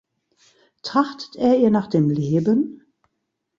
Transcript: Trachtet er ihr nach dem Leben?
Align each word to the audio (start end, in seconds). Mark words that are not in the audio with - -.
Trachtet 0.81 1.35
er 1.35 1.59
ihr 1.59 1.69
nach 1.69 1.85
dem 1.85 2.09
Leben? 2.09 2.83